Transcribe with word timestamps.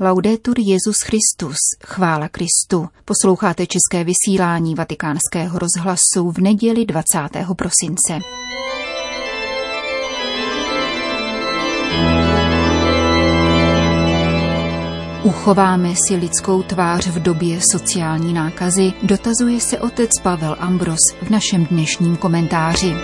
Laudetur 0.00 0.54
Jezus 0.58 0.96
Christus, 1.02 1.56
chvála 1.84 2.28
Kristu. 2.28 2.88
Posloucháte 3.04 3.66
české 3.66 4.04
vysílání 4.04 4.74
Vatikánského 4.74 5.58
rozhlasu 5.58 6.30
v 6.30 6.38
neděli 6.38 6.84
20. 6.84 7.18
prosince. 7.56 8.18
Uchováme 15.22 15.94
si 16.08 16.14
lidskou 16.14 16.62
tvář 16.62 17.06
v 17.06 17.22
době 17.22 17.60
sociální 17.72 18.32
nákazy, 18.32 18.92
dotazuje 19.02 19.60
se 19.60 19.78
otec 19.78 20.10
Pavel 20.22 20.56
Ambros 20.58 21.00
v 21.22 21.30
našem 21.30 21.66
dnešním 21.66 22.16
komentáři. 22.16 22.94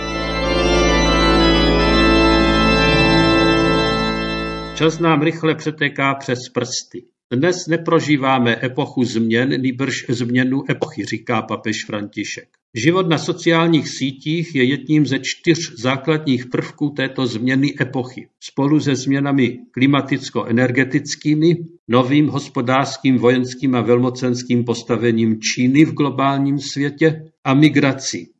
Čas 4.81 4.99
nám 4.99 5.21
rychle 5.21 5.55
přetéká 5.55 6.15
přes 6.15 6.39
prsty. 6.53 7.03
Dnes 7.33 7.67
neprožíváme 7.67 8.57
epochu 8.63 9.03
změn, 9.03 9.61
nýbrž 9.61 10.05
změnu 10.09 10.63
epochy, 10.71 11.05
říká 11.05 11.41
papež 11.41 11.85
František. 11.85 12.47
Život 12.75 13.09
na 13.09 13.17
sociálních 13.17 13.89
sítích 13.89 14.55
je 14.55 14.63
jedním 14.63 15.05
ze 15.05 15.19
čtyř 15.19 15.73
základních 15.77 16.45
prvků 16.45 16.89
této 16.89 17.27
změny 17.27 17.73
epochy. 17.81 18.27
Spolu 18.39 18.79
se 18.79 18.95
změnami 18.95 19.59
klimaticko-energetickými, 19.71 21.55
novým 21.87 22.27
hospodářským, 22.27 23.17
vojenským 23.17 23.75
a 23.75 23.81
velmocenským 23.81 24.63
postavením 24.63 25.39
Číny 25.41 25.85
v 25.85 25.93
globálním 25.93 26.59
světě 26.59 27.23
a 27.43 27.53
migrací. 27.53 28.30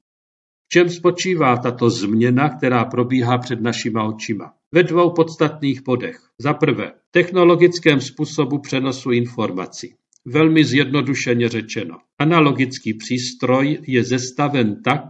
Čem 0.74 0.90
spočívá 0.90 1.58
tato 1.58 1.90
změna, 1.90 2.50
která 2.50 2.86
probíhá 2.86 3.38
před 3.38 3.62
našima 3.62 4.04
očima? 4.04 4.54
Ve 4.72 4.84
dvou 4.84 5.14
podstatných 5.14 5.82
bodech. 5.84 6.18
Za 6.40 6.54
prvé, 6.54 6.92
technologickém 7.12 8.02
způsobu 8.02 8.60
přenosu 8.60 9.12
informací. 9.12 9.96
Velmi 10.26 10.66
zjednodušeně 10.66 11.50
řečeno. 11.50 11.98
Analogický 12.20 12.94
přístroj 12.94 13.80
je 13.88 14.04
zestaven 14.04 14.82
tak, 14.84 15.04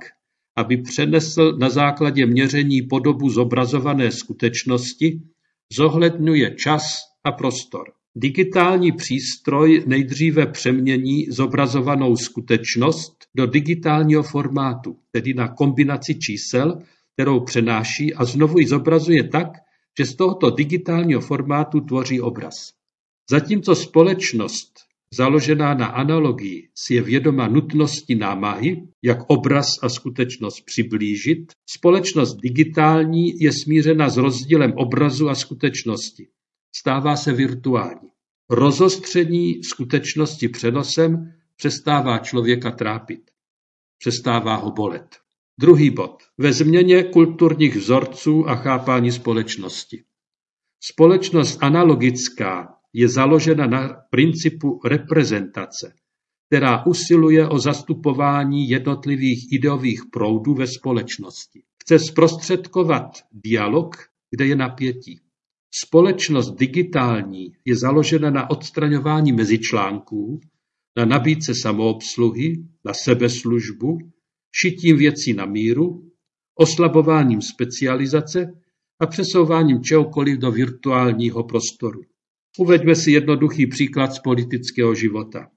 aby 0.55 0.77
přenesl 0.77 1.57
na 1.57 1.69
základě 1.69 2.25
měření 2.25 2.81
podobu 2.81 3.29
zobrazované 3.29 4.11
skutečnosti, 4.11 5.21
zohledňuje 5.73 6.55
čas 6.55 6.83
a 7.23 7.31
prostor. 7.31 7.83
Digitální 8.15 8.91
přístroj 8.91 9.83
nejdříve 9.87 10.45
přemění 10.45 11.25
zobrazovanou 11.29 12.15
skutečnost 12.15 13.13
do 13.35 13.45
digitálního 13.45 14.23
formátu, 14.23 14.97
tedy 15.11 15.33
na 15.33 15.47
kombinaci 15.47 16.15
čísel, 16.15 16.81
kterou 17.13 17.39
přenáší 17.39 18.13
a 18.13 18.25
znovu 18.25 18.59
ji 18.59 18.67
zobrazuje 18.67 19.23
tak, 19.23 19.47
že 19.99 20.05
z 20.05 20.15
tohoto 20.15 20.49
digitálního 20.49 21.21
formátu 21.21 21.79
tvoří 21.79 22.21
obraz. 22.21 22.53
Zatímco 23.29 23.75
společnost 23.75 24.71
založená 25.13 25.73
na 25.73 25.85
analogii 25.85 26.69
si 26.75 26.93
je 26.93 27.01
vědoma 27.01 27.47
nutnosti 27.47 28.15
námahy, 28.15 28.83
jak 29.03 29.17
obraz 29.27 29.67
a 29.81 29.89
skutečnost 29.89 30.61
přiblížit, 30.65 31.51
společnost 31.69 32.35
digitální 32.35 33.39
je 33.39 33.51
smířena 33.53 34.09
s 34.09 34.17
rozdílem 34.17 34.73
obrazu 34.75 35.29
a 35.29 35.35
skutečnosti. 35.35 36.27
Stává 36.75 37.15
se 37.15 37.33
virtuální. 37.33 38.09
Rozostření 38.49 39.63
skutečnosti 39.63 40.49
přenosem 40.49 41.33
přestává 41.55 42.17
člověka 42.17 42.71
trápit. 42.71 43.31
Přestává 43.97 44.55
ho 44.55 44.71
bolet. 44.71 45.17
Druhý 45.59 45.89
bod. 45.89 46.23
Ve 46.37 46.53
změně 46.53 47.03
kulturních 47.03 47.75
vzorců 47.75 48.49
a 48.49 48.55
chápání 48.55 49.11
společnosti. 49.11 50.03
Společnost 50.79 51.63
analogická 51.63 52.75
je 52.93 53.09
založena 53.09 53.67
na 53.67 53.87
principu 54.09 54.81
reprezentace, 54.85 55.93
která 56.47 56.85
usiluje 56.85 57.49
o 57.49 57.59
zastupování 57.59 58.69
jednotlivých 58.69 59.53
ideových 59.53 60.01
proudů 60.11 60.53
ve 60.53 60.67
společnosti. 60.67 61.63
Chce 61.81 61.99
zprostředkovat 61.99 63.11
dialog, 63.31 63.95
kde 64.29 64.45
je 64.45 64.55
napětí. 64.55 65.19
Společnost 65.73 66.51
digitální 66.51 67.53
je 67.65 67.75
založena 67.75 68.29
na 68.29 68.49
odstraňování 68.49 69.31
mezičlánků, 69.31 70.41
na 70.97 71.05
nabídce 71.05 71.55
samoobsluhy, 71.55 72.63
na 72.85 72.93
sebeslužbu, 72.93 73.97
šitím 74.55 74.97
věcí 74.97 75.33
na 75.33 75.45
míru, 75.45 76.11
oslabováním 76.55 77.41
specializace 77.41 78.53
a 78.99 79.07
přesouváním 79.07 79.83
čehokoliv 79.83 80.37
do 80.37 80.51
virtuálního 80.51 81.43
prostoru. 81.43 82.01
Uveďme 82.57 82.95
si 82.95 83.11
jednoduchý 83.11 83.67
příklad 83.67 84.13
z 84.13 84.19
politického 84.19 84.95
života. 84.95 85.47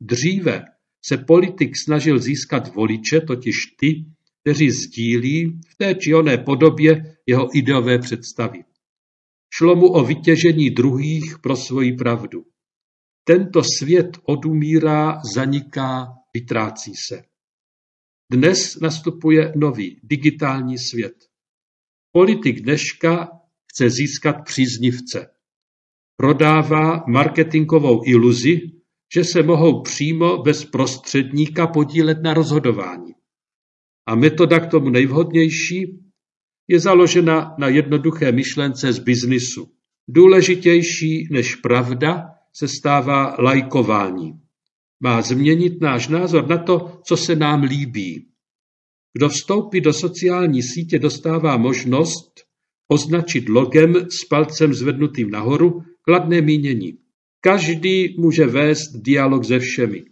Dříve 0.00 0.64
se 1.04 1.16
politik 1.16 1.76
snažil 1.76 2.18
získat 2.18 2.74
voliče, 2.74 3.20
totiž 3.20 3.56
ty, 3.80 4.04
kteří 4.40 4.70
sdílí 4.70 5.60
v 5.68 5.76
té 5.76 5.94
či 5.94 6.14
oné 6.14 6.38
podobě 6.38 7.16
jeho 7.26 7.58
ideové 7.58 7.98
představy. 7.98 8.64
Šlo 9.54 9.76
mu 9.76 9.86
o 9.86 10.04
vytěžení 10.04 10.70
druhých 10.70 11.38
pro 11.42 11.56
svoji 11.56 11.92
pravdu. 11.92 12.44
Tento 13.24 13.62
svět 13.78 14.18
odumírá, 14.24 15.20
zaniká, 15.34 16.06
vytrácí 16.34 16.92
se. 17.08 17.22
Dnes 18.32 18.76
nastupuje 18.80 19.52
nový, 19.56 20.00
digitální 20.02 20.78
svět. 20.78 21.14
Politik 22.12 22.60
dneška 22.60 23.28
chce 23.72 23.90
získat 23.90 24.36
příznivce. 24.44 25.26
Prodává 26.16 27.04
marketingovou 27.08 28.02
iluzi, 28.06 28.60
že 29.14 29.24
se 29.24 29.42
mohou 29.42 29.82
přímo 29.82 30.42
bez 30.42 30.64
prostředníka 30.64 31.66
podílet 31.66 32.22
na 32.22 32.34
rozhodování. 32.34 33.12
A 34.06 34.14
metoda 34.14 34.60
k 34.60 34.70
tomu 34.70 34.90
nejvhodnější 34.90 36.05
je 36.68 36.80
založena 36.80 37.54
na 37.58 37.68
jednoduché 37.68 38.32
myšlence 38.32 38.92
z 38.92 38.98
biznisu. 38.98 39.68
Důležitější 40.08 41.28
než 41.30 41.54
pravda 41.54 42.24
se 42.52 42.68
stává 42.68 43.36
lajkování. 43.38 44.32
Má 45.00 45.22
změnit 45.22 45.80
náš 45.80 46.08
názor 46.08 46.48
na 46.48 46.58
to, 46.58 47.00
co 47.04 47.16
se 47.16 47.36
nám 47.36 47.62
líbí. 47.62 48.26
Kdo 49.12 49.28
vstoupí 49.28 49.80
do 49.80 49.92
sociální 49.92 50.62
sítě, 50.62 50.98
dostává 50.98 51.56
možnost 51.56 52.32
označit 52.88 53.48
logem 53.48 53.94
s 53.94 54.24
palcem 54.24 54.74
zvednutým 54.74 55.30
nahoru 55.30 55.82
kladné 56.02 56.40
mínění. 56.40 56.98
Každý 57.40 58.16
může 58.18 58.46
vést 58.46 58.92
dialog 58.94 59.44
se 59.44 59.58
všemi. 59.58 60.04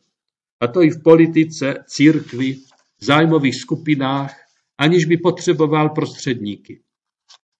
A 0.61 0.67
to 0.67 0.83
i 0.83 0.91
v 0.91 1.03
politice, 1.03 1.75
církvi, 1.87 2.57
zájmových 3.01 3.55
skupinách, 3.55 4.44
aniž 4.79 5.05
by 5.05 5.17
potřeboval 5.17 5.89
prostředníky. 5.89 6.83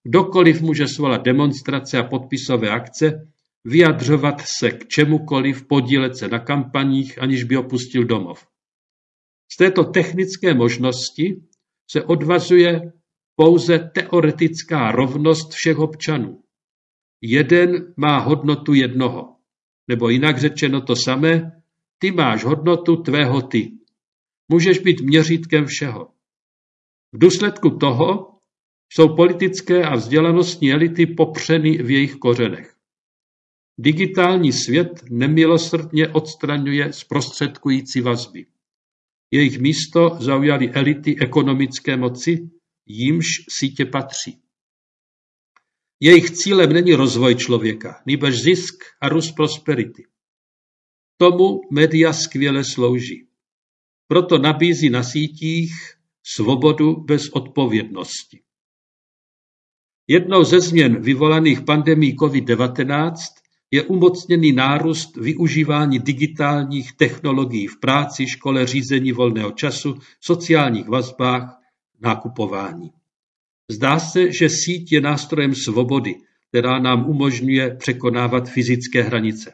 Kdokoliv 0.03 0.61
může 0.61 0.87
svolat 0.87 1.21
demonstrace 1.21 1.97
a 1.97 2.03
podpisové 2.03 2.69
akce, 2.69 3.31
vyjadřovat 3.65 4.41
se 4.41 4.71
k 4.71 4.87
čemukoliv, 4.87 5.67
podílet 5.67 6.17
se 6.17 6.27
na 6.27 6.39
kampaních, 6.39 7.21
aniž 7.21 7.43
by 7.43 7.57
opustil 7.57 8.05
domov. 8.05 8.47
Z 9.53 9.57
této 9.57 9.83
technické 9.83 10.53
možnosti 10.53 11.41
se 11.91 12.03
odvazuje 12.03 12.81
pouze 13.35 13.79
teoretická 13.79 14.91
rovnost 14.91 15.53
všech 15.53 15.79
občanů. 15.79 16.41
Jeden 17.21 17.93
má 17.97 18.19
hodnotu 18.19 18.73
jednoho. 18.73 19.35
Nebo 19.87 20.09
jinak 20.09 20.37
řečeno 20.37 20.81
to 20.81 20.95
samé, 20.95 21.61
ty 21.97 22.11
máš 22.11 22.43
hodnotu 22.43 22.95
tvého 22.95 23.41
ty. 23.41 23.71
Můžeš 24.49 24.79
být 24.79 25.01
měřítkem 25.01 25.65
všeho. 25.65 26.14
V 27.13 27.17
důsledku 27.17 27.69
toho 27.69 28.35
jsou 28.89 29.15
politické 29.15 29.83
a 29.83 29.95
vzdělanostní 29.95 30.71
elity 30.71 31.05
popřeny 31.05 31.83
v 31.83 31.91
jejich 31.91 32.15
kořenech. 32.15 32.75
Digitální 33.77 34.53
svět 34.53 35.03
nemilosrdně 35.09 36.07
odstraňuje 36.07 36.93
zprostředkující 36.93 38.01
vazby. 38.01 38.45
Jejich 39.31 39.59
místo 39.59 40.17
zaujaly 40.19 40.71
elity 40.71 41.15
ekonomické 41.21 41.97
moci, 41.97 42.49
jímž 42.85 43.25
sítě 43.49 43.85
patří. 43.85 44.41
Jejich 45.99 46.31
cílem 46.31 46.73
není 46.73 46.93
rozvoj 46.93 47.35
člověka, 47.35 48.01
nýbrž 48.05 48.41
zisk 48.41 48.83
a 49.01 49.09
růst 49.09 49.31
prosperity. 49.31 50.05
Tomu 51.17 51.61
média 51.71 52.13
skvěle 52.13 52.63
slouží. 52.63 53.27
Proto 54.07 54.37
nabízí 54.37 54.89
na 54.89 55.03
sítích 55.03 55.94
svobodu 56.33 56.95
bez 56.95 57.29
odpovědnosti. 57.29 58.41
Jednou 60.07 60.43
ze 60.43 60.61
změn 60.61 61.01
vyvolaných 61.01 61.61
pandemí 61.61 62.15
COVID-19 62.15 63.13
je 63.71 63.83
umocněný 63.83 64.51
nárůst 64.51 65.17
využívání 65.17 65.99
digitálních 65.99 66.93
technologií 66.93 67.67
v 67.67 67.79
práci, 67.79 68.27
škole, 68.27 68.65
řízení 68.65 69.11
volného 69.11 69.51
času, 69.51 69.95
sociálních 70.21 70.87
vazbách, 70.87 71.59
nákupování. 72.01 72.91
Zdá 73.71 73.99
se, 73.99 74.31
že 74.31 74.49
síť 74.49 74.91
je 74.91 75.01
nástrojem 75.01 75.55
svobody, 75.55 76.15
která 76.49 76.79
nám 76.79 77.09
umožňuje 77.09 77.75
překonávat 77.75 78.49
fyzické 78.49 79.01
hranice. 79.01 79.53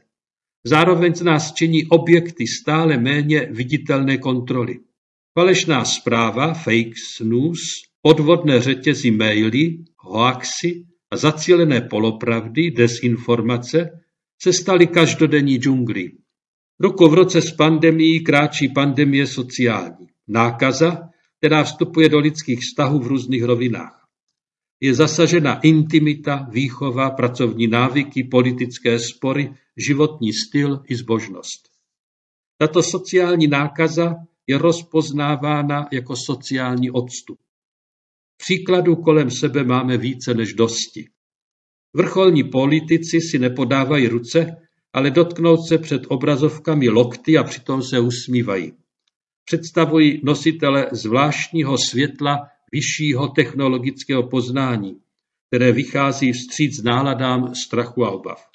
Zároveň 0.63 1.15
z 1.15 1.21
nás 1.21 1.53
činí 1.53 1.85
objekty 1.85 2.47
stále 2.47 2.97
méně 2.97 3.47
viditelné 3.51 4.17
kontroly. 4.17 4.79
Falešná 5.33 5.85
zpráva, 5.85 6.53
fake 6.53 7.23
news, 7.23 7.59
podvodné 8.01 8.61
řetězy 8.61 9.11
maily, 9.11 9.77
hoaxy 9.97 10.85
a 11.11 11.17
zacílené 11.17 11.81
polopravdy, 11.81 12.71
desinformace 12.71 13.89
se 14.41 14.53
staly 14.53 14.87
každodenní 14.87 15.55
džunglí. 15.55 16.17
Ruku 16.79 17.09
v 17.09 17.13
roce 17.13 17.41
s 17.41 17.51
pandemií 17.51 18.23
kráčí 18.23 18.69
pandemie 18.69 19.27
sociální. 19.27 20.07
Nákaza, 20.27 20.99
která 21.37 21.63
vstupuje 21.63 22.09
do 22.09 22.19
lidských 22.19 22.59
vztahů 22.59 22.99
v 22.99 23.07
různých 23.07 23.43
rovinách. 23.43 24.07
Je 24.79 24.93
zasažena 24.93 25.59
intimita, 25.59 26.47
výchova, 26.51 27.09
pracovní 27.09 27.67
návyky, 27.67 28.23
politické 28.23 28.99
spory, 28.99 29.53
životní 29.77 30.33
styl 30.33 30.83
i 30.89 30.95
zbožnost. 30.95 31.69
Tato 32.57 32.83
sociální 32.83 33.47
nákaza 33.47 34.15
je 34.51 34.57
rozpoznávána 34.57 35.87
jako 35.91 36.15
sociální 36.15 36.91
odstup. 36.91 37.39
Příkladů 38.37 38.95
kolem 38.95 39.31
sebe 39.31 39.63
máme 39.63 39.97
více 39.97 40.33
než 40.33 40.53
dosti. 40.53 41.09
Vrcholní 41.95 42.43
politici 42.43 43.21
si 43.21 43.39
nepodávají 43.39 44.07
ruce, 44.07 44.57
ale 44.93 45.11
dotknout 45.11 45.67
se 45.67 45.77
před 45.77 46.01
obrazovkami 46.07 46.89
lokty 46.89 47.37
a 47.37 47.43
přitom 47.43 47.83
se 47.83 47.99
usmívají. 47.99 48.73
Představují 49.45 50.21
nositele 50.23 50.87
zvláštního 50.91 51.77
světla 51.77 52.47
vyššího 52.71 53.27
technologického 53.27 54.23
poznání, 54.27 54.99
které 55.47 55.71
vychází 55.71 56.31
vstříc 56.31 56.83
náladám 56.83 57.55
strachu 57.55 58.05
a 58.05 58.11
obav. 58.11 58.47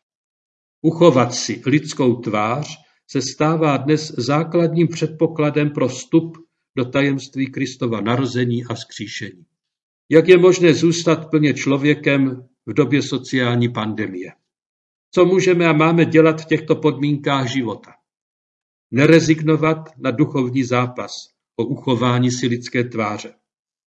Uchovat 0.82 1.34
si 1.34 1.62
lidskou 1.66 2.14
tvář 2.16 2.86
se 3.11 3.23
stává 3.23 3.76
dnes 3.76 4.12
základním 4.17 4.88
předpokladem 4.88 5.70
pro 5.70 5.88
vstup 5.88 6.38
do 6.76 6.85
tajemství 6.85 7.47
Kristova 7.47 8.00
narození 8.00 8.64
a 8.64 8.76
skříšení. 8.76 9.47
Jak 10.11 10.29
je 10.29 10.38
možné 10.38 10.75
zůstat 10.75 11.31
plně 11.31 11.55
člověkem 11.55 12.49
v 12.67 12.73
době 12.73 13.03
sociální 13.03 13.69
pandemie? 13.69 14.32
Co 15.14 15.25
můžeme 15.25 15.67
a 15.67 15.73
máme 15.73 16.05
dělat 16.05 16.41
v 16.41 16.44
těchto 16.44 16.76
podmínkách 16.76 17.49
života? 17.49 17.93
Nerezignovat 18.91 19.79
na 19.99 20.11
duchovní 20.11 20.64
zápas 20.64 21.12
o 21.56 21.64
uchování 21.64 22.31
si 22.31 22.47
lidské 22.47 22.85
tváře. 22.85 23.35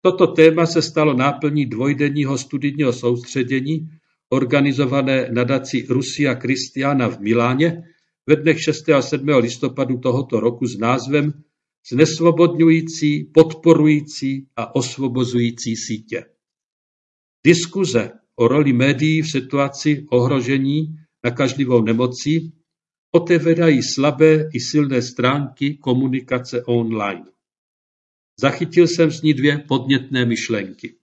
Toto 0.02 0.26
téma 0.26 0.66
se 0.66 0.82
stalo 0.82 1.14
náplní 1.14 1.66
dvojdenního 1.66 2.38
studijního 2.38 2.92
soustředění 2.92 3.88
organizované 4.28 5.28
nadací 5.32 5.86
Rusia 5.88 6.34
Kristiana 6.34 7.08
v 7.08 7.20
Miláně 7.20 7.82
ve 8.28 8.36
dnech 8.36 8.62
6. 8.62 8.88
a 8.88 9.02
7. 9.02 9.28
listopadu 9.28 9.98
tohoto 9.98 10.40
roku 10.40 10.66
s 10.66 10.78
názvem 10.78 11.44
Znesvobodňující, 11.90 13.24
podporující 13.24 14.48
a 14.56 14.74
osvobozující 14.74 15.76
sítě. 15.76 16.24
Diskuze 17.46 18.10
o 18.36 18.48
roli 18.48 18.72
médií 18.72 19.22
v 19.22 19.30
situaci 19.30 20.06
ohrožení 20.10 20.96
nakažlivou 21.24 21.82
nemocí 21.82 22.52
otevírají 23.12 23.82
slabé 23.82 24.48
i 24.54 24.60
silné 24.60 25.02
stránky 25.02 25.74
komunikace 25.76 26.64
online. 26.64 27.24
Zachytil 28.40 28.86
jsem 28.86 29.10
z 29.10 29.22
ní 29.22 29.34
dvě 29.34 29.58
podnětné 29.58 30.24
myšlenky. 30.24 30.94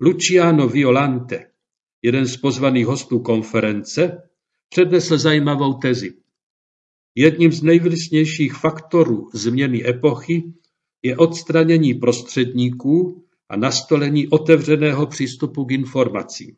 Luciano 0.00 0.68
Violante, 0.68 1.50
jeden 2.02 2.26
z 2.26 2.36
pozvaných 2.36 2.86
hostů 2.86 3.18
konference, 3.18 4.28
přednesl 4.74 5.18
zajímavou 5.18 5.74
tezi. 5.74 6.14
Jedním 7.14 7.52
z 7.52 7.62
nejvlísnějších 7.62 8.54
faktorů 8.54 9.28
změny 9.34 9.88
epochy 9.88 10.42
je 11.02 11.16
odstranění 11.16 11.94
prostředníků 11.94 13.24
a 13.48 13.56
nastolení 13.56 14.28
otevřeného 14.28 15.06
přístupu 15.06 15.64
k 15.64 15.72
informacím. 15.72 16.56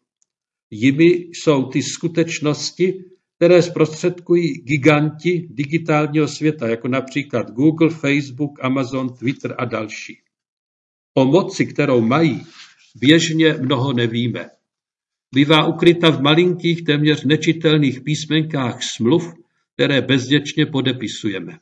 Jimi 0.70 1.04
jsou 1.04 1.64
ty 1.64 1.82
skutečnosti, 1.82 3.04
které 3.36 3.62
zprostředkují 3.62 4.52
giganti 4.52 5.48
digitálního 5.50 6.28
světa, 6.28 6.68
jako 6.68 6.88
například 6.88 7.50
Google, 7.50 7.90
Facebook, 7.90 8.64
Amazon, 8.64 9.08
Twitter 9.08 9.54
a 9.58 9.64
další. 9.64 10.18
O 11.14 11.24
moci, 11.24 11.66
kterou 11.66 12.00
mají, 12.00 12.46
běžně 12.94 13.52
mnoho 13.52 13.92
nevíme. 13.92 14.55
Bývá 15.34 15.66
ukryta 15.66 16.10
v 16.10 16.22
malinkých, 16.22 16.84
téměř 16.84 17.24
nečitelných 17.24 18.00
písmenkách 18.00 18.82
smluv, 18.82 19.34
které 19.74 20.02
bezděčně 20.02 20.66
podepisujeme. 20.66 21.58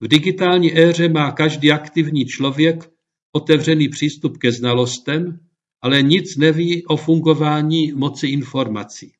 V 0.00 0.08
digitální 0.08 0.78
éře 0.78 1.08
má 1.08 1.32
každý 1.32 1.72
aktivní 1.72 2.26
člověk 2.26 2.90
otevřený 3.32 3.88
přístup 3.88 4.38
ke 4.38 4.52
znalostem, 4.52 5.40
ale 5.82 6.02
nic 6.02 6.36
neví 6.36 6.86
o 6.86 6.96
fungování 6.96 7.92
moci 7.92 8.26
informací. 8.26 9.12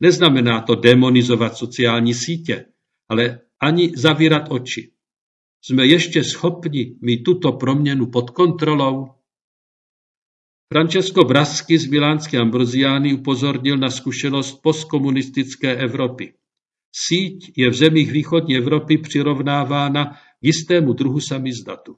Neznamená 0.00 0.60
to 0.60 0.74
demonizovat 0.74 1.56
sociální 1.56 2.14
sítě, 2.14 2.64
ale 3.08 3.40
ani 3.60 3.92
zavírat 3.96 4.42
oči. 4.50 4.90
Jsme 5.62 5.86
ještě 5.86 6.24
schopni 6.24 6.96
mít 7.00 7.22
tuto 7.22 7.52
proměnu 7.52 8.06
pod 8.06 8.30
kontrolou? 8.30 9.08
Francesco 10.72 11.24
Brasky 11.24 11.78
z 11.78 11.86
Milánské 11.86 12.38
Ambroziány 12.38 13.14
upozornil 13.14 13.76
na 13.76 13.90
zkušenost 13.90 14.62
postkomunistické 14.62 15.76
Evropy. 15.76 16.32
Síť 16.92 17.52
je 17.56 17.70
v 17.70 17.74
zemích 17.74 18.12
východní 18.12 18.56
Evropy 18.56 18.98
přirovnávána 18.98 20.04
k 20.04 20.18
jistému 20.42 20.92
druhu 20.92 21.20
samizdatu. 21.20 21.96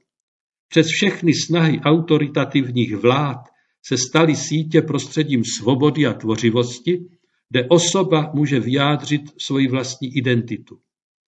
Přes 0.69 0.87
všechny 0.87 1.33
snahy 1.33 1.79
autoritativních 1.79 2.95
vlád 2.95 3.37
se 3.85 3.97
staly 3.97 4.35
sítě 4.35 4.81
prostředím 4.81 5.43
svobody 5.43 6.05
a 6.05 6.13
tvořivosti, 6.13 7.05
kde 7.49 7.67
osoba 7.69 8.31
může 8.33 8.59
vyjádřit 8.59 9.21
svoji 9.41 9.67
vlastní 9.67 10.17
identitu. 10.17 10.79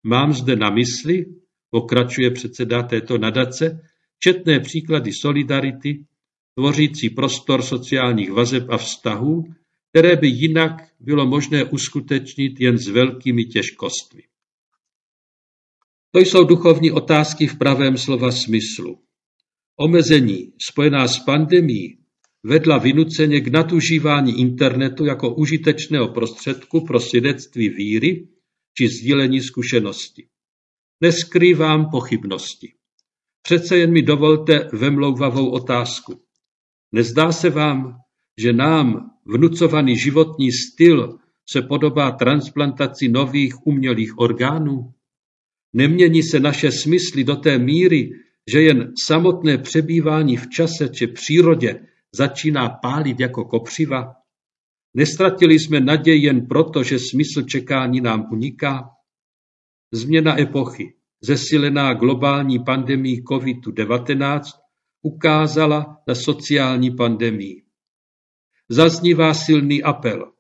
Mám 0.03 0.33
zde 0.33 0.57
na 0.57 0.71
mysli, 0.71 1.27
pokračuje 1.71 2.31
předseda 2.31 2.83
této 2.83 3.19
nadace, 3.19 3.81
četné 4.19 4.61
příklady 4.61 5.13
solidarity, 5.13 6.05
tvořící 6.55 7.11
prostor 7.11 7.63
sociálních 7.63 8.33
vazeb 8.33 8.71
a 8.71 8.79
vztahů, 8.79 9.45
které 9.91 10.17
by 10.17 10.29
jinak 10.29 10.73
bylo 11.01 11.27
možné 11.27 11.65
uskutečnit 11.65 12.61
jen 12.61 12.79
s 12.79 12.89
velkými 12.89 13.45
těžkostmi. 13.45 14.23
To 16.11 16.21
jsou 16.21 16.45
duchovní 16.45 16.91
otázky 16.91 17.47
v 17.47 17.59
pravém 17.59 17.97
slova 17.99 18.33
smyslu. 18.33 18.99
Omezení 19.77 20.53
spojená 20.69 21.09
s 21.09 21.19
pandemí 21.19 21.99
vedla 22.43 22.79
vynuceně 22.79 23.41
k 23.41 23.49
nadužívání 23.49 24.41
internetu 24.41 25.05
jako 25.05 25.35
užitečného 25.35 26.09
prostředku 26.09 26.87
pro 26.87 27.01
svědectví 27.01 27.69
víry 27.69 28.29
či 28.79 28.89
sdílení 28.89 29.41
zkušenosti. 29.41 30.27
Neskrývám 31.01 31.91
pochybnosti. 31.91 32.73
Přece 33.43 33.79
jen 33.79 33.93
mi 33.93 34.03
dovolte 34.03 34.69
vemlouvavou 34.73 35.51
otázku. 35.51 36.23
Nezdá 36.93 37.33
se 37.33 37.51
vám, 37.51 37.99
že 38.39 38.53
nám 38.53 39.11
vnucovaný 39.27 39.99
životní 39.99 40.53
styl 40.53 41.19
se 41.51 41.63
podobá 41.63 42.11
transplantaci 42.11 43.09
nových 43.09 43.67
umělých 43.67 44.19
orgánů? 44.19 44.93
Nemění 45.73 46.23
se 46.23 46.41
naše 46.41 46.73
smysly 46.73 47.25
do 47.25 47.37
té 47.37 47.59
míry, 47.59 48.11
že 48.53 48.63
jen 48.63 48.93
samotné 49.07 49.59
přebývání 49.59 50.37
v 50.37 50.49
čase 50.49 50.89
či 50.89 51.07
přírodě 51.07 51.87
začíná 52.15 52.69
pálit 52.69 53.21
jako 53.21 53.45
kopřiva? 53.45 54.15
Nestratili 54.95 55.59
jsme 55.59 55.81
naději 55.81 56.23
jen 56.25 56.47
proto, 56.47 56.83
že 56.83 56.99
smysl 56.99 57.43
čekání 57.43 58.01
nám 58.01 58.29
uniká? 58.33 58.91
Změna 59.93 60.41
epochy, 60.41 60.95
zesilená 61.21 61.95
globální 61.95 62.59
pandemí 62.65 63.23
COVID-19, 63.23 64.43
ukázala 65.03 66.03
na 66.09 66.15
sociální 66.15 66.91
pandemii. 66.91 67.63
Zaznívá 68.69 69.35
silný 69.35 69.83
apel. 69.83 70.33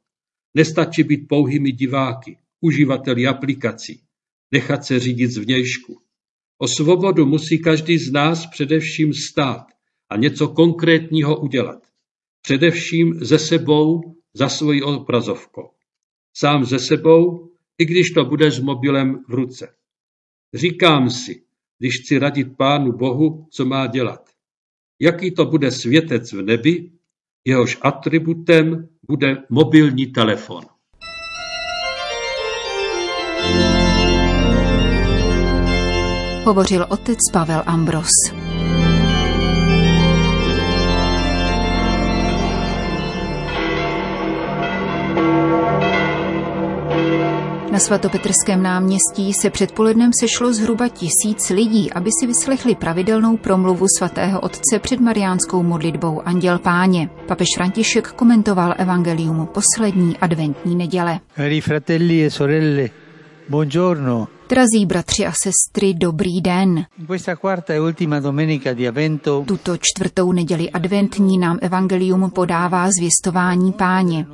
Nestačí 0.55 1.03
být 1.03 1.29
pouhými 1.29 1.73
diváky, 1.73 2.39
uživateli 2.61 3.27
aplikací, 3.27 4.03
nechat 4.51 4.85
se 4.85 5.01
řídit 5.01 5.31
zvnějšku. 5.31 6.01
O 6.59 6.69
svobodu 6.69 7.27
musí 7.27 7.59
každý 7.59 7.99
z 7.99 8.13
nás 8.13 8.47
především 8.47 9.13
stát 9.15 9.67
a 10.09 10.17
něco 10.17 10.49
konkrétního 10.49 11.41
udělat. 11.41 11.87
Především 12.43 13.15
ze 13.15 13.39
sebou 13.39 14.01
za 14.35 14.49
svojí 14.49 14.83
obrazovkou. 14.83 15.71
Sám 16.37 16.65
ze 16.65 16.79
sebou, 16.79 17.51
i 17.79 17.85
když 17.85 18.11
to 18.11 18.25
bude 18.25 18.51
s 18.51 18.61
mobilem 18.61 19.25
v 19.29 19.35
ruce. 19.35 19.75
Říkám 20.55 21.11
si, 21.11 21.43
když 21.79 22.01
chci 22.01 22.19
radit 22.19 22.57
Pánu 22.57 22.93
Bohu, 22.93 23.49
co 23.51 23.65
má 23.65 23.87
dělat. 23.87 24.32
Jaký 25.03 25.31
to 25.31 25.45
bude 25.45 25.71
světec 25.71 26.33
v 26.33 26.43
nebi, 26.43 26.91
jehož 27.45 27.79
atributem 27.83 28.89
bude 29.09 29.37
mobilní 29.51 30.07
telefon. 30.07 30.63
Hovořil 36.45 36.87
otec 36.91 37.19
Pavel 37.33 37.63
Ambros. 37.67 38.11
Na 47.73 47.79
svatopetrském 47.79 48.63
náměstí 48.63 49.33
se 49.33 49.51
předpolednem 49.51 50.11
sešlo 50.21 50.53
zhruba 50.53 50.89
tisíc 50.89 51.51
lidí, 51.51 51.93
aby 51.93 52.11
si 52.21 52.27
vyslechli 52.27 52.75
pravidelnou 52.75 53.37
promluvu 53.37 53.87
svatého 53.99 54.41
otce 54.41 54.79
před 54.79 55.01
mariánskou 55.01 55.63
modlitbou 55.63 56.21
Anděl 56.25 56.59
Páně. 56.59 57.09
Papež 57.27 57.49
František 57.57 58.09
komentoval 58.09 58.75
evangelium 58.79 59.49
poslední 59.55 60.17
adventní 60.17 60.77
neděle. 60.77 61.21
Cari 61.37 61.61
fratelli 61.61 62.25
e 62.25 62.31
sorelle, 62.31 62.89
buongiorno. 63.53 64.29
Drazí 64.49 64.87
bratři 64.87 65.27
a 65.27 65.33
sestry, 65.33 65.95
dobrý 65.95 66.41
den. 66.41 66.79
E 66.79 66.87
Tuto 69.47 69.77
čtvrtou 69.81 70.33
neděli 70.33 70.71
adventní 70.71 71.39
nám 71.39 71.59
evangelium 71.61 72.31
podává 72.31 72.89
zvěstování 72.99 73.73
páně. 73.73 74.27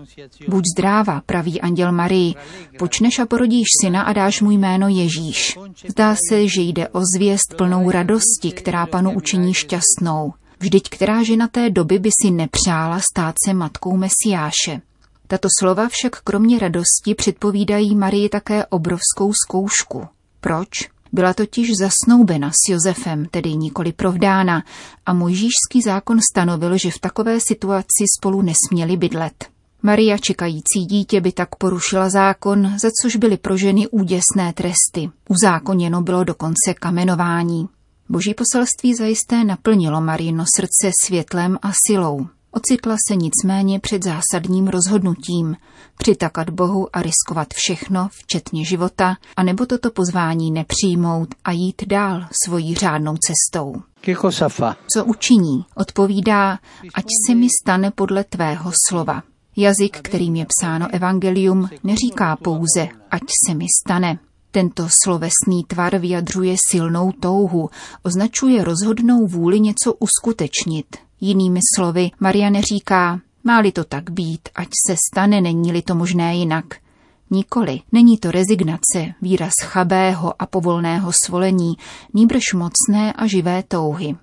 Buď 0.49 0.65
zdráva, 0.77 1.23
praví 1.27 1.61
anděl 1.61 1.93
Marii, 1.93 2.35
počneš 2.79 3.19
a 3.19 3.27
porodíš 3.27 3.67
syna 3.83 4.03
a 4.03 4.13
dáš 4.13 4.41
mu 4.41 4.51
jméno 4.51 4.89
Ježíš. 4.89 5.59
Zdá 5.89 6.17
se, 6.29 6.49
že 6.49 6.63
jde 6.63 6.89
o 6.89 7.01
zvěst 7.17 7.55
plnou 7.57 7.91
radosti, 7.91 8.53
která 8.53 8.87
panu 8.87 9.11
učiní 9.13 9.55
šťastnou. 9.55 10.33
Vždyť 10.61 10.89
která 10.91 11.23
žena 11.23 11.49
té 11.49 11.71
doby 11.71 11.99
by 11.99 12.11
si 12.23 12.31
nepřála 12.31 13.01
stát 13.13 13.35
se 13.47 13.55
matkou 13.55 13.97
Mesiáše. 13.97 14.88
Tato 15.31 15.49
slova 15.61 15.89
však 15.89 16.21
kromě 16.21 16.59
radosti 16.59 17.15
předpovídají 17.17 17.97
Marii 17.97 18.29
také 18.29 18.67
obrovskou 18.67 19.33
zkoušku. 19.45 20.07
Proč? 20.41 20.69
Byla 21.13 21.35
totiž 21.35 21.69
zasnoubena 21.79 22.51
s 22.51 22.71
Josefem, 22.71 23.27
tedy 23.31 23.55
nikoli 23.55 23.93
provdána, 23.93 24.63
a 25.07 25.13
mojžíšský 25.13 25.83
zákon 25.85 26.19
stanovil, 26.33 26.79
že 26.79 26.91
v 26.91 26.99
takové 26.99 27.39
situaci 27.41 28.05
spolu 28.19 28.43
nesměli 28.43 28.97
bydlet. 28.97 29.47
Maria 29.83 30.19
čekající 30.19 30.85
dítě 30.87 31.21
by 31.21 31.33
tak 31.33 31.57
porušila 31.57 32.09
zákon, 32.09 32.79
za 32.79 32.89
což 33.03 33.17
byly 33.17 33.37
pro 33.37 33.57
ženy 33.57 33.89
úděsné 33.89 34.53
tresty. 34.55 35.11
Uzákoněno 35.29 36.03
bylo 36.03 36.25
dokonce 36.25 36.75
kamenování. 36.81 37.69
Boží 38.09 38.35
poselství 38.35 38.95
zajisté 38.95 39.45
naplnilo 39.45 40.01
Marino 40.01 40.45
srdce 40.57 40.91
světlem 41.05 41.59
a 41.63 41.71
silou. 41.87 42.27
Ocitla 42.53 42.97
se 43.09 43.17
nicméně 43.17 43.81
před 43.81 44.05
zásadním 44.05 44.69
rozhodnutím 44.69 45.57
přitakat 45.99 46.51
Bohu 46.51 46.97
a 46.97 47.03
riskovat 47.03 47.49
všechno, 47.55 48.09
včetně 48.13 48.65
života, 48.65 49.17
anebo 49.37 49.67
toto 49.67 49.91
pozvání 49.91 50.51
nepřijmout 50.51 51.29
a 51.45 51.53
jít 51.53 51.83
dál 51.87 52.27
svojí 52.45 52.75
řádnou 52.75 53.17
cestou. 53.17 53.75
Co 54.95 55.05
učiní? 55.05 55.65
Odpovídá, 55.75 56.59
ať 56.95 57.05
se 57.27 57.35
mi 57.35 57.49
stane 57.63 57.91
podle 57.91 58.25
tvého 58.25 58.73
slova. 58.89 59.23
Jazyk, 59.57 60.01
kterým 60.01 60.37
je 60.37 60.47
psáno 60.59 60.89
evangelium, 60.93 61.69
neříká 61.85 62.37
pouze, 62.37 62.89
ať 63.11 63.23
se 63.47 63.55
mi 63.55 63.67
stane. 63.85 64.19
Tento 64.51 64.89
slovesný 65.03 65.65
tvar 65.67 65.99
vyjadřuje 65.99 66.57
silnou 66.71 67.13
touhu, 67.13 67.71
označuje 68.03 68.65
rozhodnou 68.65 69.27
vůli 69.27 69.61
něco 69.61 69.95
uskutečnit. 69.95 71.08
Jinými 71.21 71.61
slovy, 71.77 72.11
Maria 72.21 72.51
neříká, 72.51 73.21
má-li 73.45 73.73
to 73.73 73.85
tak 73.85 74.11
být, 74.11 74.49
ať 74.55 74.69
se 74.87 74.97
stane, 75.11 75.41
není-li 75.41 75.83
to 75.83 75.95
možné 75.95 76.37
jinak. 76.37 76.65
Nikoli, 77.31 77.81
není 77.93 78.19
to 78.19 78.31
rezignace, 78.31 79.15
výraz 79.23 79.53
chabého 79.63 80.43
a 80.43 80.47
povolného 80.47 81.13
svolení, 81.25 81.75
nýbrž 82.15 82.55
mocné 82.55 83.13
a 83.13 83.27
živé 83.27 83.63
touhy. 83.63 84.17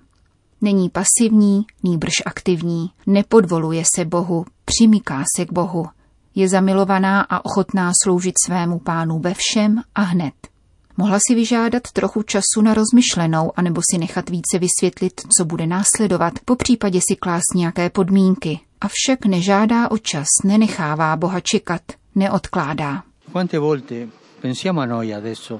Není 0.60 0.90
pasivní, 0.90 1.66
nýbrž 1.82 2.12
aktivní, 2.26 2.90
nepodvoluje 3.06 3.82
se 3.94 4.04
Bohu, 4.04 4.44
přimyká 4.64 5.24
se 5.36 5.46
k 5.46 5.52
Bohu. 5.52 5.86
Je 6.34 6.48
zamilovaná 6.48 7.20
a 7.20 7.44
ochotná 7.44 7.92
sloužit 8.02 8.34
svému 8.46 8.78
pánu 8.78 9.18
ve 9.18 9.34
všem 9.34 9.82
a 9.94 10.02
hned. 10.02 10.34
Mohla 10.96 11.18
si 11.28 11.34
vyžádat 11.34 11.82
trochu 11.92 12.22
času 12.22 12.62
na 12.62 12.74
rozmyšlenou, 12.74 13.52
anebo 13.56 13.80
si 13.90 13.98
nechat 13.98 14.30
více 14.30 14.58
vysvětlit, 14.58 15.12
co 15.38 15.44
bude 15.44 15.66
následovat, 15.66 16.32
po 16.44 16.56
případě 16.56 17.00
si 17.08 17.16
klást 17.16 17.54
nějaké 17.54 17.90
podmínky. 17.90 18.60
Avšak 18.80 19.26
nežádá 19.26 19.90
o 19.90 19.98
čas, 19.98 20.26
nenechává 20.44 21.16
Boha 21.16 21.40
čekat, 21.40 21.82
neodkládá. 22.14 23.02
Quante 23.32 23.58
volte 23.58 24.08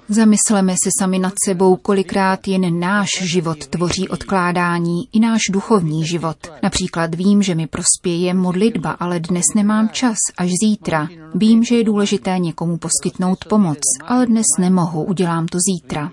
Zamysleme 0.08 0.74
se 0.84 0.90
sami 0.98 1.18
nad 1.18 1.32
sebou, 1.46 1.76
kolikrát 1.76 2.48
jen 2.48 2.80
náš 2.80 3.08
život 3.22 3.66
tvoří 3.66 4.08
odkládání 4.08 5.08
i 5.12 5.20
náš 5.20 5.40
duchovní 5.52 6.06
život. 6.06 6.36
Například 6.62 7.14
vím, 7.14 7.42
že 7.42 7.54
mi 7.54 7.66
prospěje 7.66 8.34
modlitba, 8.34 8.90
ale 8.90 9.20
dnes 9.20 9.44
nemám 9.54 9.88
čas, 9.88 10.16
až 10.38 10.50
zítra. 10.64 11.08
Vím, 11.34 11.64
že 11.64 11.76
je 11.76 11.84
důležité 11.84 12.38
někomu 12.38 12.78
poskytnout 12.78 13.44
pomoc, 13.48 13.78
ale 14.06 14.26
dnes 14.26 14.46
nemohu, 14.58 15.04
udělám 15.04 15.46
to 15.46 15.58
zítra. 15.58 16.10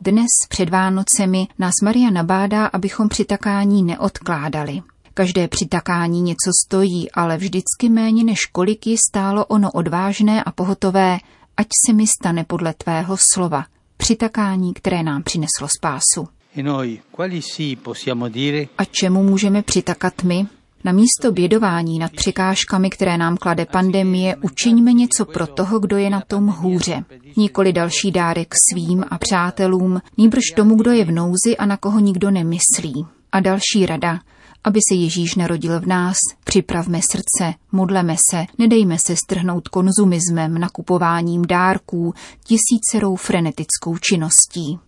Dnes 0.00 0.28
před 0.48 0.70
Vánocemi 0.70 1.48
nás 1.58 1.74
Maria 1.84 2.10
nabádá, 2.10 2.66
abychom 2.66 3.08
přitakání 3.08 3.82
neodkládali. 3.82 4.82
Každé 5.14 5.48
přitakání 5.48 6.22
něco 6.22 6.50
stojí, 6.66 7.10
ale 7.10 7.36
vždycky 7.36 7.88
méně 7.88 8.24
než 8.24 8.46
kolik 8.46 8.86
ji 8.86 8.96
stálo 9.10 9.46
ono 9.46 9.70
odvážné 9.70 10.44
a 10.44 10.52
pohotové, 10.52 11.18
ať 11.58 11.66
se 11.86 11.92
mi 11.92 12.06
stane 12.06 12.44
podle 12.44 12.74
tvého 12.74 13.16
slova. 13.34 13.64
Přitakání, 13.96 14.74
které 14.74 15.02
nám 15.02 15.22
přineslo 15.22 15.68
spásu. 15.78 16.28
e 16.56 16.62
noi 16.62 17.00
quali 17.16 17.42
sì 17.42 17.76
possiamo 17.76 18.28
dire 18.28 18.66
A 18.78 18.84
čemu 18.84 19.22
můžeme 19.22 19.62
přitakat 19.62 20.22
my? 20.22 20.46
Na 20.84 20.92
místo 20.92 21.32
bědování 21.32 21.98
nad 21.98 22.12
překážkami, 22.12 22.90
které 22.90 23.18
nám 23.18 23.36
klade 23.36 23.66
pandemie, 23.66 24.36
učiňme 24.36 24.92
něco 24.92 25.24
pro 25.24 25.46
toho, 25.46 25.78
kdo 25.78 25.96
je 25.96 26.10
na 26.10 26.20
tom 26.20 26.46
hůře. 26.46 27.04
Nikoli 27.36 27.72
další 27.72 28.10
dárek 28.10 28.54
svým 28.72 29.04
a 29.10 29.18
přátelům, 29.18 30.00
nýbrž 30.18 30.42
tomu, 30.56 30.76
kdo 30.76 30.90
je 30.92 31.04
v 31.04 31.10
nouzi 31.10 31.56
a 31.58 31.66
na 31.66 31.76
koho 31.76 32.00
nikdo 32.00 32.30
nemyslí. 32.30 33.06
A 33.32 33.40
další 33.40 33.86
rada, 33.86 34.20
aby 34.64 34.80
se 34.88 34.94
Ježíš 34.94 35.34
narodil 35.34 35.80
v 35.80 35.86
nás, 35.86 36.16
připravme 36.44 37.00
srdce, 37.02 37.54
modleme 37.72 38.16
se, 38.30 38.46
nedejme 38.58 38.98
se 38.98 39.16
strhnout 39.16 39.68
konzumismem, 39.68 40.58
nakupováním 40.58 41.42
dárků, 41.46 42.14
tisícerou 42.44 43.16
frenetickou 43.16 43.98
činností. 43.98 44.78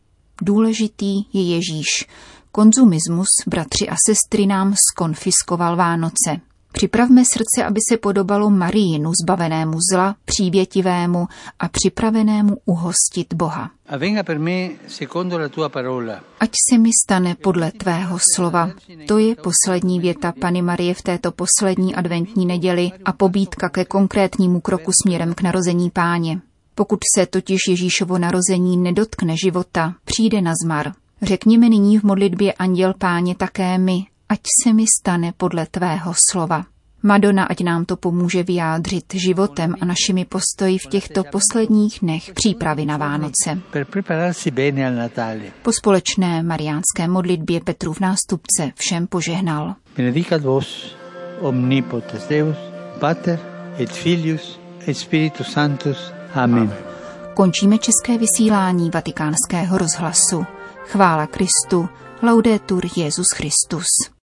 Důležitý 0.42 1.14
je 1.32 1.42
Ježíš. 1.42 1.86
Konzumismus, 2.52 3.28
bratři 3.46 3.88
a 3.88 3.94
sestry, 4.06 4.46
nám 4.46 4.74
skonfiskoval 4.92 5.76
Vánoce. 5.76 6.49
Připravme 6.72 7.24
srdce, 7.24 7.64
aby 7.64 7.80
se 7.90 7.96
podobalo 7.96 8.50
Marínu, 8.50 9.12
zbavenému 9.22 9.78
zla, 9.92 10.16
přívětivému 10.24 11.26
a 11.58 11.68
připravenému 11.68 12.56
uhostit 12.64 13.34
Boha. 13.34 13.70
Ať 16.40 16.50
se 16.70 16.78
mi 16.78 16.90
stane 17.04 17.34
podle 17.34 17.72
tvého 17.72 18.18
slova. 18.34 18.70
To 19.08 19.18
je 19.18 19.34
poslední 19.36 20.00
věta 20.00 20.32
Pany 20.40 20.62
Marie 20.62 20.94
v 20.94 21.02
této 21.02 21.32
poslední 21.32 21.94
adventní 21.94 22.46
neděli 22.46 22.90
a 23.04 23.12
pobídka 23.12 23.68
ke 23.68 23.84
konkrétnímu 23.84 24.60
kroku 24.60 24.90
směrem 25.02 25.34
k 25.34 25.42
narození 25.42 25.90
páně. 25.90 26.40
Pokud 26.74 26.98
se 27.16 27.26
totiž 27.26 27.58
Ježíšovo 27.68 28.18
narození 28.18 28.76
nedotkne 28.76 29.34
života, 29.44 29.94
přijde 30.04 30.40
na 30.40 30.52
zmar. 30.64 30.92
Řekněme 31.22 31.68
nyní 31.68 31.98
v 31.98 32.02
modlitbě 32.02 32.52
Anděl 32.52 32.94
Páně 32.98 33.34
také 33.34 33.78
my, 33.78 34.06
ať 34.30 34.40
se 34.62 34.72
mi 34.72 34.84
stane 35.00 35.32
podle 35.36 35.66
tvého 35.66 36.14
slova. 36.30 36.64
Madonna, 37.02 37.44
ať 37.44 37.60
nám 37.64 37.84
to 37.84 37.96
pomůže 37.96 38.42
vyjádřit 38.42 39.04
životem 39.14 39.74
a 39.80 39.84
našimi 39.84 40.24
postoji 40.24 40.78
v 40.78 40.86
těchto 40.86 41.24
posledních 41.24 41.98
dnech 42.02 42.30
přípravy 42.34 42.86
na 42.86 42.96
Vánoce. 42.96 43.58
Po 45.62 45.72
společné 45.72 46.42
mariánské 46.42 47.08
modlitbě 47.08 47.60
Petrův 47.60 48.00
nástupce 48.00 48.72
všem 48.74 49.06
požehnal. 49.06 49.74
Benedicat 49.96 50.42
vos 50.42 50.96
omnipotens 51.40 52.26
Deus, 52.28 52.56
Pater 52.98 53.40
et 53.78 53.90
Filius 53.92 54.60
et 54.88 54.96
Spiritus 54.96 55.52
Sanctus. 55.52 56.12
Amen. 56.34 56.74
Končíme 57.34 57.78
české 57.78 58.18
vysílání 58.18 58.90
vatikánského 58.90 59.78
rozhlasu. 59.78 60.46
Chvála 60.86 61.26
Kristu, 61.26 61.88
laudetur 62.22 62.86
Jesus 62.96 63.26
Christus. 63.36 64.10